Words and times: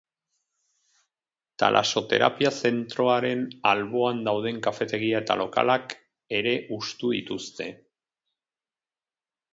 Talasoterapia 1.63 2.51
zentroaren 2.69 3.45
alboan 3.73 4.23
dauden 4.29 4.57
kafetegia 4.69 5.21
eta 5.27 5.39
lokalak 5.43 5.97
ere 6.41 6.55
hustu 6.77 7.13
dituzte. 7.19 7.73